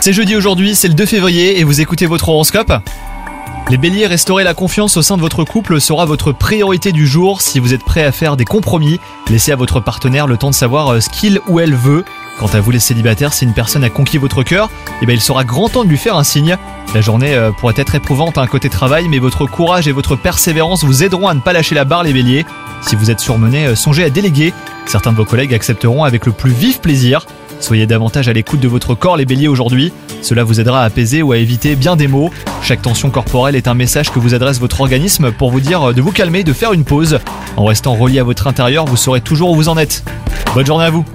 C'est 0.00 0.12
jeudi 0.12 0.34
aujourd'hui, 0.34 0.74
c'est 0.74 0.88
le 0.88 0.94
2 0.94 1.06
février 1.06 1.60
et 1.60 1.64
vous 1.64 1.80
écoutez 1.80 2.06
votre 2.06 2.28
horoscope 2.30 2.72
les 3.70 3.78
béliers, 3.78 4.06
restaurer 4.06 4.44
la 4.44 4.54
confiance 4.54 4.96
au 4.96 5.02
sein 5.02 5.16
de 5.16 5.22
votre 5.22 5.44
couple 5.44 5.80
sera 5.80 6.04
votre 6.04 6.32
priorité 6.32 6.92
du 6.92 7.06
jour. 7.06 7.40
Si 7.40 7.58
vous 7.58 7.72
êtes 7.72 7.84
prêt 7.84 8.04
à 8.04 8.12
faire 8.12 8.36
des 8.36 8.44
compromis, 8.44 8.98
laissez 9.30 9.52
à 9.52 9.56
votre 9.56 9.80
partenaire 9.80 10.26
le 10.26 10.36
temps 10.36 10.50
de 10.50 10.54
savoir 10.54 10.88
euh, 10.88 11.00
ce 11.00 11.08
qu'il 11.08 11.40
ou 11.48 11.58
elle 11.60 11.74
veut. 11.74 12.04
Quant 12.38 12.48
à 12.48 12.60
vous 12.60 12.70
les 12.70 12.80
célibataires, 12.80 13.32
si 13.32 13.44
une 13.44 13.54
personne 13.54 13.84
a 13.84 13.88
conquis 13.88 14.18
votre 14.18 14.42
cœur, 14.42 14.68
eh 15.00 15.06
bien 15.06 15.14
il 15.14 15.22
sera 15.22 15.44
grand 15.44 15.70
temps 15.70 15.84
de 15.84 15.88
lui 15.88 15.96
faire 15.96 16.16
un 16.16 16.24
signe. 16.24 16.58
La 16.94 17.00
journée 17.00 17.34
euh, 17.34 17.52
pourrait 17.52 17.72
être 17.78 17.94
éprouvante 17.94 18.36
à 18.36 18.42
un 18.42 18.46
côté 18.46 18.68
travail, 18.68 19.08
mais 19.08 19.18
votre 19.18 19.46
courage 19.46 19.88
et 19.88 19.92
votre 19.92 20.14
persévérance 20.14 20.84
vous 20.84 21.02
aideront 21.02 21.26
à 21.26 21.32
ne 21.32 21.40
pas 21.40 21.54
lâcher 21.54 21.74
la 21.74 21.86
barre 21.86 22.02
les 22.02 22.12
béliers. 22.12 22.44
Si 22.82 22.96
vous 22.96 23.10
êtes 23.10 23.20
surmené, 23.20 23.66
euh, 23.66 23.74
songez 23.74 24.04
à 24.04 24.10
déléguer. 24.10 24.52
Certains 24.84 25.12
de 25.12 25.16
vos 25.16 25.24
collègues 25.24 25.54
accepteront 25.54 26.04
avec 26.04 26.26
le 26.26 26.32
plus 26.32 26.50
vif 26.50 26.82
plaisir. 26.82 27.24
Soyez 27.60 27.86
davantage 27.86 28.28
à 28.28 28.34
l'écoute 28.34 28.60
de 28.60 28.68
votre 28.68 28.94
corps 28.94 29.16
les 29.16 29.24
béliers 29.24 29.48
aujourd'hui. 29.48 29.90
Cela 30.20 30.44
vous 30.44 30.60
aidera 30.60 30.82
à 30.82 30.84
apaiser 30.84 31.22
ou 31.22 31.32
à 31.32 31.38
éviter 31.38 31.76
bien 31.76 31.96
des 31.96 32.08
maux. 32.08 32.30
Chaque 32.60 32.82
tension 32.82 33.08
corporelle 33.08 33.56
est 33.56 33.68
un 33.68 33.74
message 33.74 34.10
que 34.10 34.18
vous 34.18 34.34
adresse 34.34 34.60
votre 34.60 34.82
organisme 34.82 35.32
pour 35.32 35.50
vous 35.50 35.60
dire 35.60 35.94
de 35.94 36.02
vous 36.02 36.12
calmer, 36.12 36.44
de 36.44 36.52
faire 36.52 36.74
une 36.74 36.84
pause. 36.84 37.20
En 37.56 37.64
restant 37.64 37.94
relié 37.94 38.18
à 38.18 38.24
votre 38.24 38.48
intérieur, 38.48 38.84
vous 38.84 38.96
saurez 38.98 39.22
toujours 39.22 39.52
où 39.52 39.54
vous 39.54 39.70
en 39.70 39.78
êtes. 39.78 40.04
Bonne 40.54 40.66
journée 40.66 40.84
à 40.84 40.90
vous 40.90 41.06